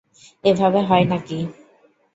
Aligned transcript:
এভাবে 0.43 0.79
হয় 0.89 1.05
না-কি? 1.11 1.39